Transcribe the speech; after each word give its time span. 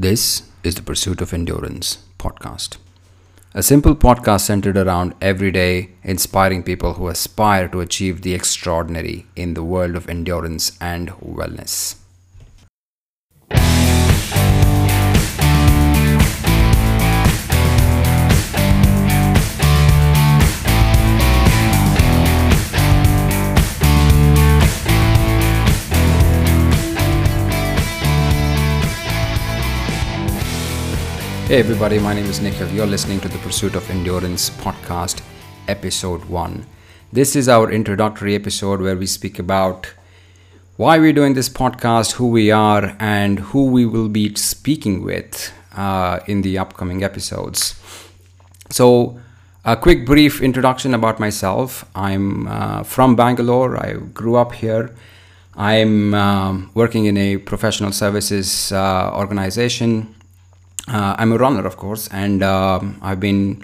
This 0.00 0.42
is 0.62 0.76
the 0.76 0.82
Pursuit 0.82 1.20
of 1.20 1.34
Endurance 1.34 1.98
podcast. 2.20 2.76
A 3.52 3.64
simple 3.64 3.96
podcast 3.96 4.42
centered 4.42 4.76
around 4.76 5.16
everyday, 5.20 5.90
inspiring 6.04 6.62
people 6.62 6.92
who 6.92 7.08
aspire 7.08 7.66
to 7.66 7.80
achieve 7.80 8.22
the 8.22 8.32
extraordinary 8.32 9.26
in 9.34 9.54
the 9.54 9.64
world 9.64 9.96
of 9.96 10.08
endurance 10.08 10.78
and 10.80 11.08
wellness. 11.14 11.96
Hey 31.48 31.60
everybody, 31.60 31.98
my 31.98 32.12
name 32.12 32.26
is 32.26 32.42
Nikhil. 32.42 32.68
You're 32.68 32.86
listening 32.86 33.20
to 33.20 33.28
the 33.28 33.38
Pursuit 33.38 33.74
of 33.74 33.88
Endurance 33.88 34.50
podcast, 34.50 35.22
episode 35.66 36.26
1. 36.26 36.66
This 37.10 37.34
is 37.34 37.48
our 37.48 37.72
introductory 37.72 38.34
episode 38.34 38.82
where 38.82 38.94
we 38.94 39.06
speak 39.06 39.38
about 39.38 39.90
why 40.76 40.98
we're 40.98 41.14
doing 41.14 41.32
this 41.32 41.48
podcast, 41.48 42.12
who 42.16 42.28
we 42.28 42.50
are, 42.50 42.94
and 43.00 43.38
who 43.38 43.64
we 43.64 43.86
will 43.86 44.10
be 44.10 44.34
speaking 44.34 45.02
with 45.02 45.50
uh, 45.74 46.20
in 46.26 46.42
the 46.42 46.58
upcoming 46.58 47.02
episodes. 47.02 47.80
So, 48.68 49.18
a 49.64 49.74
quick 49.74 50.04
brief 50.04 50.42
introduction 50.42 50.92
about 50.92 51.18
myself. 51.18 51.86
I'm 51.94 52.46
uh, 52.46 52.82
from 52.82 53.16
Bangalore, 53.16 53.82
I 53.82 53.94
grew 53.94 54.36
up 54.36 54.52
here. 54.52 54.94
I'm 55.56 56.12
um, 56.12 56.70
working 56.74 57.06
in 57.06 57.16
a 57.16 57.38
professional 57.38 57.92
services 57.92 58.70
uh, 58.70 59.10
organization 59.14 60.14
uh, 60.90 61.16
I'm 61.18 61.32
a 61.32 61.38
runner, 61.38 61.66
of 61.66 61.76
course, 61.76 62.08
and 62.08 62.42
um, 62.42 62.98
I've 63.02 63.20
been 63.20 63.62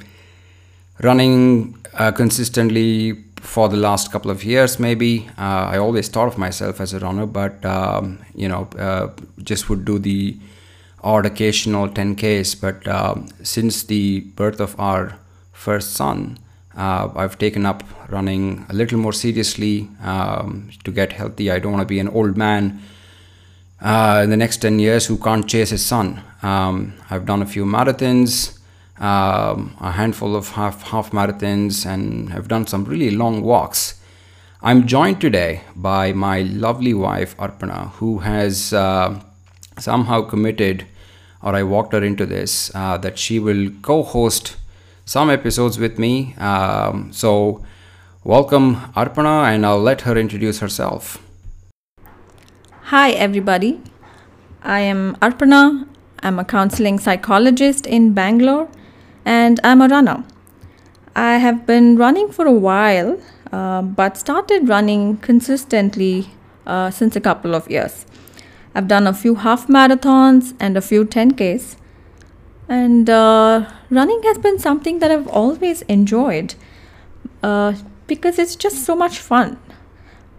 running 1.02 1.76
uh, 1.94 2.12
consistently 2.12 3.24
for 3.36 3.68
the 3.68 3.76
last 3.76 4.10
couple 4.10 4.30
of 4.30 4.44
years. 4.44 4.78
Maybe 4.78 5.28
uh, 5.38 5.68
I 5.72 5.78
always 5.78 6.08
thought 6.08 6.28
of 6.28 6.38
myself 6.38 6.80
as 6.80 6.92
a 6.92 6.98
runner, 6.98 7.26
but 7.26 7.64
um, 7.64 8.18
you 8.34 8.48
know, 8.48 8.68
uh, 8.78 9.08
just 9.42 9.68
would 9.68 9.84
do 9.84 9.98
the 9.98 10.36
odd 11.02 11.26
occasional 11.26 11.88
10ks. 11.88 12.60
But 12.60 12.86
um, 12.88 13.28
since 13.42 13.84
the 13.84 14.20
birth 14.20 14.60
of 14.60 14.78
our 14.80 15.18
first 15.52 15.92
son, 15.92 16.38
uh, 16.76 17.08
I've 17.14 17.38
taken 17.38 17.66
up 17.66 17.84
running 18.10 18.66
a 18.68 18.74
little 18.74 18.98
more 18.98 19.12
seriously 19.12 19.88
um, 20.02 20.70
to 20.84 20.90
get 20.90 21.12
healthy. 21.12 21.50
I 21.50 21.58
don't 21.58 21.72
want 21.72 21.82
to 21.82 21.86
be 21.86 22.00
an 22.00 22.08
old 22.08 22.36
man 22.36 22.82
uh, 23.84 24.22
in 24.24 24.30
the 24.30 24.36
next 24.36 24.56
10 24.62 24.78
years 24.78 25.06
who 25.06 25.18
can't 25.18 25.46
chase 25.46 25.70
his 25.70 25.84
son. 25.84 26.22
Um, 26.42 26.94
I've 27.10 27.26
done 27.26 27.42
a 27.42 27.46
few 27.46 27.66
marathons, 27.66 28.58
um, 28.98 29.76
a 29.78 29.92
handful 29.92 30.34
of 30.34 30.48
half, 30.52 30.82
half 30.84 31.10
marathons, 31.10 31.84
and 31.84 32.32
I've 32.32 32.48
done 32.48 32.66
some 32.66 32.84
really 32.84 33.10
long 33.10 33.42
walks. 33.42 34.00
I'm 34.62 34.86
joined 34.86 35.20
today 35.20 35.60
by 35.76 36.14
my 36.14 36.40
lovely 36.40 36.94
wife, 36.94 37.36
Arpana, 37.36 37.90
who 37.92 38.20
has 38.20 38.72
uh, 38.72 39.20
somehow 39.78 40.22
committed, 40.22 40.86
or 41.42 41.54
I 41.54 41.62
walked 41.62 41.92
her 41.92 42.02
into 42.02 42.24
this, 42.24 42.74
uh, 42.74 42.96
that 42.98 43.18
she 43.18 43.38
will 43.38 43.70
co 43.82 44.02
host 44.02 44.56
some 45.04 45.28
episodes 45.28 45.78
with 45.78 45.98
me. 45.98 46.34
Um, 46.38 47.12
so, 47.12 47.62
welcome, 48.24 48.76
Arpana, 48.96 49.54
and 49.54 49.66
I'll 49.66 49.82
let 49.82 50.02
her 50.02 50.16
introduce 50.16 50.60
herself. 50.60 51.23
Hi, 52.88 53.12
everybody. 53.12 53.80
I 54.62 54.80
am 54.80 55.16
Arpana. 55.22 55.88
I'm 56.22 56.38
a 56.38 56.44
counseling 56.44 56.98
psychologist 56.98 57.86
in 57.86 58.12
Bangalore 58.12 58.68
and 59.24 59.58
I'm 59.64 59.80
a 59.80 59.88
runner. 59.88 60.22
I 61.16 61.38
have 61.38 61.64
been 61.64 61.96
running 61.96 62.30
for 62.30 62.44
a 62.44 62.52
while, 62.52 63.18
uh, 63.50 63.80
but 63.80 64.18
started 64.18 64.68
running 64.68 65.16
consistently 65.16 66.28
uh, 66.66 66.90
since 66.90 67.16
a 67.16 67.22
couple 67.22 67.54
of 67.54 67.70
years. 67.70 68.04
I've 68.74 68.86
done 68.86 69.06
a 69.06 69.14
few 69.14 69.36
half 69.36 69.66
marathons 69.66 70.54
and 70.60 70.76
a 70.76 70.82
few 70.82 71.06
10Ks. 71.06 71.76
And 72.68 73.08
uh, 73.08 73.66
running 73.88 74.22
has 74.24 74.36
been 74.36 74.58
something 74.58 74.98
that 74.98 75.10
I've 75.10 75.28
always 75.28 75.80
enjoyed 75.82 76.54
uh, 77.42 77.76
because 78.06 78.38
it's 78.38 78.54
just 78.54 78.84
so 78.84 78.94
much 78.94 79.20
fun. 79.20 79.58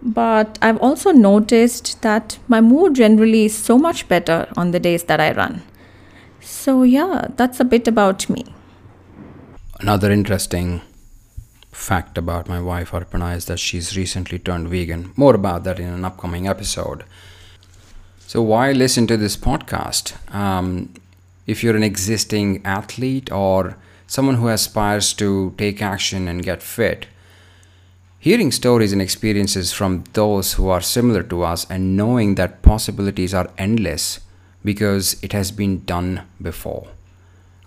But 0.06 0.56
I've 0.62 0.78
also 0.78 1.10
noticed 1.10 2.00
that 2.02 2.38
my 2.46 2.60
mood 2.60 2.94
generally 2.94 3.46
is 3.46 3.58
so 3.58 3.76
much 3.76 4.06
better 4.06 4.46
on 4.56 4.70
the 4.70 4.78
days 4.78 5.02
that 5.04 5.20
I 5.20 5.32
run. 5.32 5.64
So, 6.40 6.84
yeah, 6.84 7.26
that's 7.36 7.58
a 7.58 7.64
bit 7.64 7.88
about 7.88 8.30
me. 8.30 8.54
Another 9.80 10.12
interesting 10.12 10.80
fact 11.72 12.16
about 12.16 12.48
my 12.48 12.60
wife 12.60 12.92
Arpana 12.92 13.36
is 13.36 13.46
that 13.46 13.58
she's 13.58 13.96
recently 13.96 14.38
turned 14.38 14.68
vegan. 14.68 15.12
More 15.16 15.34
about 15.34 15.64
that 15.64 15.80
in 15.80 15.88
an 15.88 16.04
upcoming 16.04 16.46
episode. 16.46 17.02
So, 18.28 18.42
why 18.42 18.70
listen 18.70 19.08
to 19.08 19.16
this 19.16 19.36
podcast? 19.36 20.14
Um, 20.32 20.94
if 21.48 21.64
you're 21.64 21.76
an 21.76 21.82
existing 21.82 22.64
athlete 22.64 23.32
or 23.32 23.76
someone 24.06 24.36
who 24.36 24.46
aspires 24.46 25.12
to 25.14 25.52
take 25.58 25.82
action 25.82 26.28
and 26.28 26.44
get 26.44 26.62
fit, 26.62 27.06
Hearing 28.26 28.50
stories 28.50 28.92
and 28.92 29.00
experiences 29.00 29.72
from 29.72 30.02
those 30.14 30.54
who 30.54 30.68
are 30.68 30.80
similar 30.80 31.22
to 31.22 31.44
us 31.44 31.64
and 31.70 31.96
knowing 31.96 32.34
that 32.34 32.60
possibilities 32.60 33.32
are 33.32 33.52
endless 33.56 34.18
because 34.64 35.16
it 35.22 35.32
has 35.32 35.52
been 35.52 35.84
done 35.84 36.22
before. 36.42 36.88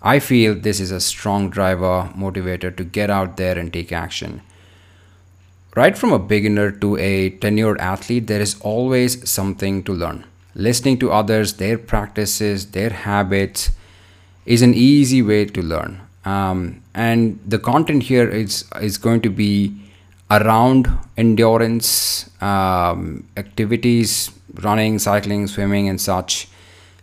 I 0.02 0.18
feel 0.18 0.54
this 0.54 0.78
is 0.78 0.90
a 0.90 1.00
strong 1.00 1.48
driver 1.48 2.10
motivator 2.14 2.76
to 2.76 2.84
get 2.84 3.08
out 3.08 3.38
there 3.38 3.58
and 3.58 3.72
take 3.72 3.90
action. 3.90 4.42
Right 5.74 5.96
from 5.96 6.12
a 6.12 6.18
beginner 6.18 6.70
to 6.72 6.98
a 6.98 7.30
tenured 7.30 7.78
athlete, 7.78 8.26
there 8.26 8.42
is 8.42 8.60
always 8.60 9.26
something 9.26 9.82
to 9.84 9.94
learn. 9.94 10.26
Listening 10.54 10.98
to 10.98 11.10
others, 11.10 11.54
their 11.54 11.78
practices, 11.78 12.72
their 12.72 12.90
habits 12.90 13.70
is 14.44 14.60
an 14.60 14.74
easy 14.74 15.22
way 15.22 15.46
to 15.46 15.62
learn. 15.62 16.02
Um, 16.26 16.82
and 16.94 17.40
the 17.46 17.58
content 17.58 18.02
here 18.02 18.28
is, 18.28 18.66
is 18.78 18.98
going 18.98 19.22
to 19.22 19.30
be 19.30 19.86
around 20.30 20.88
endurance 21.16 22.30
um, 22.40 23.26
activities, 23.36 24.30
running, 24.54 24.98
cycling, 24.98 25.46
swimming, 25.46 25.88
and 25.88 26.00
such. 26.00 26.48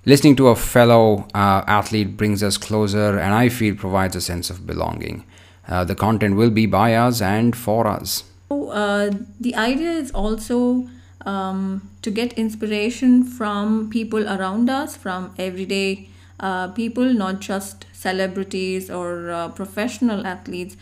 Listening 0.05 0.37
to 0.37 0.47
a 0.47 0.55
fellow 0.55 1.27
uh, 1.33 1.63
athlete 1.67 2.15
brings 2.15 2.41
us 2.41 2.57
closer 2.57 3.19
and 3.19 3.33
I 3.33 3.49
feel 3.49 3.75
provides 3.75 4.15
a 4.15 4.21
sense 4.21 4.49
of 4.49 4.65
belonging. 4.65 5.25
Uh, 5.67 5.83
the 5.83 5.95
content 5.95 6.37
will 6.37 6.49
be 6.49 6.65
by 6.65 6.95
us 6.95 7.21
and 7.21 7.55
for 7.55 7.87
us. 7.87 8.23
So, 8.47 8.69
uh, 8.69 9.11
the 9.37 9.53
idea 9.55 9.91
is 9.91 10.11
also 10.11 10.87
um, 11.25 11.89
to 12.03 12.09
get 12.09 12.31
inspiration 12.33 13.25
from 13.25 13.89
people 13.89 14.25
around 14.29 14.69
us, 14.69 14.95
from 14.95 15.35
everyday 15.37 16.07
uh, 16.39 16.69
people, 16.69 17.13
not 17.13 17.41
just 17.41 17.85
celebrities 17.91 18.89
or 18.89 19.29
uh, 19.29 19.49
professional 19.49 20.25
athletes 20.25 20.77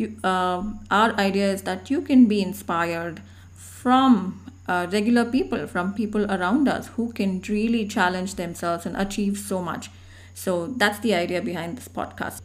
you, 0.00 0.16
uh, 0.24 0.62
our 0.90 1.12
idea 1.14 1.52
is 1.52 1.62
that 1.62 1.90
you 1.90 2.00
can 2.00 2.26
be 2.26 2.42
inspired 2.42 3.22
from 3.54 4.40
uh, 4.66 4.86
regular 4.90 5.24
people, 5.24 5.66
from 5.66 5.94
people 5.94 6.30
around 6.30 6.68
us 6.68 6.88
who 6.88 7.12
can 7.12 7.42
really 7.48 7.86
challenge 7.86 8.34
themselves 8.36 8.86
and 8.86 8.96
achieve 8.96 9.38
so 9.38 9.60
much. 9.62 9.90
So 10.34 10.68
that's 10.68 11.00
the 11.00 11.14
idea 11.14 11.42
behind 11.42 11.76
this 11.76 11.88
podcast. 11.88 12.40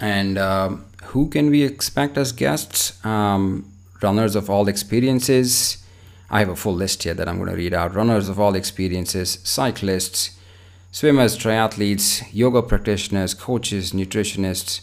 And 0.00 0.38
um, 0.38 0.84
who 1.04 1.28
can 1.28 1.50
we 1.50 1.62
expect 1.62 2.18
as 2.18 2.32
guests? 2.32 3.04
Um, 3.04 3.70
runners 4.02 4.34
of 4.34 4.50
all 4.50 4.68
experiences. 4.68 5.78
I 6.30 6.40
have 6.40 6.48
a 6.48 6.56
full 6.56 6.74
list 6.74 7.04
here 7.04 7.14
that 7.14 7.28
I'm 7.28 7.36
going 7.36 7.50
to 7.50 7.56
read 7.56 7.72
out. 7.72 7.94
Runners 7.94 8.28
of 8.28 8.40
all 8.40 8.54
experiences, 8.54 9.38
cyclists, 9.44 10.36
swimmers, 10.90 11.38
triathletes, 11.38 12.26
yoga 12.32 12.62
practitioners, 12.62 13.34
coaches, 13.34 13.92
nutritionists, 13.92 14.80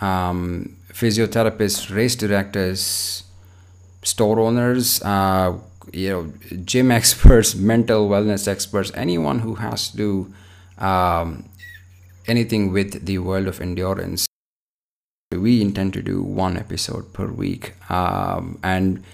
um, 0.00 0.76
physiotherapists, 0.98 1.94
race 1.94 2.16
directors, 2.16 3.22
store 4.02 4.40
owners, 4.40 5.00
uh, 5.02 5.56
you 5.92 6.10
know, 6.10 6.32
gym 6.64 6.90
experts, 7.00 7.54
mental 7.54 8.08
wellness 8.08 8.48
experts, 8.48 8.90
anyone 8.94 9.38
who 9.40 9.54
has 9.56 9.90
to 9.90 9.96
do 9.96 10.34
um, 10.78 11.48
anything 12.26 12.72
with 12.72 13.06
the 13.06 13.18
world 13.18 13.46
of 13.46 13.60
endurance. 13.60 14.26
We 15.32 15.60
intend 15.60 15.92
to 15.92 16.02
do 16.02 16.22
one 16.22 16.56
episode 16.56 17.12
per 17.12 17.26
week 17.26 17.74
um, 17.90 18.58
and 18.62 19.04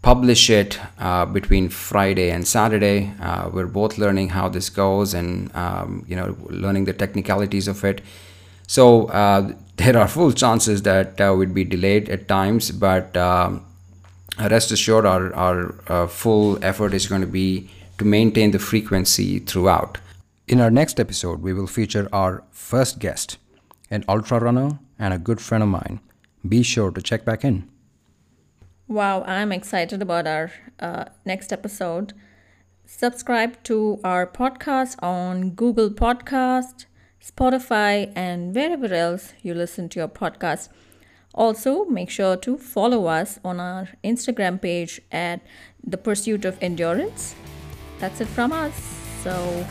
publish 0.00 0.48
it 0.50 0.78
uh, 1.00 1.26
between 1.26 1.68
Friday 1.68 2.30
and 2.30 2.46
Saturday. 2.46 3.12
Uh, 3.20 3.50
we're 3.52 3.66
both 3.66 3.98
learning 3.98 4.30
how 4.30 4.48
this 4.48 4.70
goes 4.70 5.14
and 5.14 5.54
um, 5.54 6.04
you 6.08 6.14
know 6.14 6.36
learning 6.48 6.84
the 6.84 6.92
technicalities 6.92 7.66
of 7.68 7.84
it. 7.84 8.00
So 8.68 9.06
uh, 9.06 9.52
there 9.76 9.96
are 9.98 10.08
full 10.08 10.32
chances 10.32 10.82
that 10.82 11.20
uh, 11.20 11.34
would 11.36 11.54
be 11.54 11.64
delayed 11.64 12.08
at 12.08 12.28
times, 12.28 12.70
but 12.70 13.16
um, 13.16 13.64
rest 14.38 14.72
assured, 14.72 15.06
our, 15.06 15.34
our 15.34 15.74
uh, 15.88 16.06
full 16.06 16.62
effort 16.64 16.94
is 16.94 17.06
going 17.06 17.20
to 17.20 17.26
be 17.26 17.70
to 17.98 18.04
maintain 18.04 18.50
the 18.50 18.58
frequency 18.58 19.38
throughout. 19.38 19.98
In 20.48 20.60
our 20.60 20.70
next 20.70 21.00
episode, 21.00 21.42
we 21.42 21.52
will 21.52 21.66
feature 21.66 22.08
our 22.12 22.44
first 22.50 22.98
guest, 22.98 23.38
an 23.90 24.04
ultra 24.08 24.38
runner 24.38 24.78
and 24.98 25.12
a 25.12 25.18
good 25.18 25.40
friend 25.40 25.62
of 25.62 25.68
mine. 25.68 26.00
Be 26.46 26.62
sure 26.62 26.90
to 26.90 27.02
check 27.02 27.24
back 27.24 27.44
in. 27.44 27.68
Wow, 28.88 29.24
I'm 29.24 29.50
excited 29.50 30.00
about 30.00 30.26
our 30.26 30.52
uh, 30.78 31.06
next 31.24 31.52
episode. 31.52 32.12
Subscribe 32.84 33.60
to 33.64 33.98
our 34.04 34.26
podcast 34.26 35.02
on 35.02 35.50
Google 35.50 35.90
Podcast, 35.90 36.86
Spotify, 37.26 38.12
and 38.14 38.54
wherever 38.54 38.92
else 38.92 39.32
you 39.42 39.54
listen 39.54 39.88
to 39.90 39.98
your 40.00 40.08
podcast. 40.08 40.68
Also, 41.34 41.84
make 41.84 42.08
sure 42.08 42.36
to 42.36 42.56
follow 42.56 43.06
us 43.06 43.38
on 43.44 43.60
our 43.60 43.88
Instagram 44.02 44.60
page 44.60 45.00
at 45.12 45.40
The 45.84 45.98
Pursuit 45.98 46.44
of 46.44 46.56
Endurance. 46.62 47.34
That's 47.98 48.20
it 48.20 48.28
from 48.28 48.52
us. 48.52 48.74
So, 49.22 49.66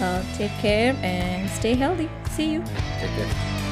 uh, 0.00 0.22
take 0.36 0.52
care 0.60 0.94
and 1.02 1.48
stay 1.50 1.74
healthy. 1.74 2.10
See 2.32 2.52
you. 2.52 2.60
Take 3.00 3.10
care. 3.10 3.65